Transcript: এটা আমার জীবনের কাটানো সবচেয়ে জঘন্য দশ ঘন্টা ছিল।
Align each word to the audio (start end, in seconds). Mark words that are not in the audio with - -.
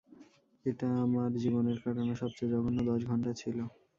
এটা 0.65 0.87
আমার 1.03 1.29
জীবনের 1.43 1.77
কাটানো 1.83 2.13
সবচেয়ে 2.21 2.51
জঘন্য 2.53 2.79
দশ 2.89 3.01
ঘন্টা 3.09 3.31
ছিল। 3.41 3.57